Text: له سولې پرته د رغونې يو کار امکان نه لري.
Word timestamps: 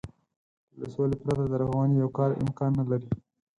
له 0.79 0.85
سولې 0.93 1.15
پرته 1.23 1.43
د 1.47 1.53
رغونې 1.61 1.95
يو 2.01 2.09
کار 2.17 2.29
امکان 2.43 2.71
نه 2.79 2.83
لري. 2.89 3.09